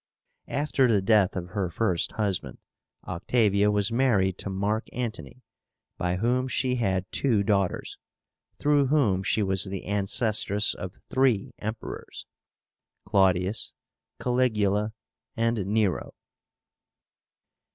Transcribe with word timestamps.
After 0.47 0.87
the 0.87 0.99
death 0.99 1.35
of 1.35 1.49
her 1.49 1.69
first 1.69 2.13
husband, 2.13 2.57
Octavia 3.07 3.69
was 3.69 3.91
married 3.91 4.39
to 4.39 4.49
Mark 4.49 4.87
Antony, 4.91 5.43
by 5.99 6.15
whom 6.15 6.47
she 6.47 6.77
had 6.77 7.05
two 7.11 7.43
daughters, 7.43 7.99
through 8.57 8.87
whom 8.87 9.21
she 9.21 9.43
was 9.43 9.65
the 9.65 9.85
ancestress 9.85 10.73
of 10.73 10.97
three 11.11 11.53
Emperors, 11.59 12.25
CLAUDIUS, 13.05 13.75
CALIGULA, 14.19 14.93
and 15.37 15.67
NERO. 15.67 16.15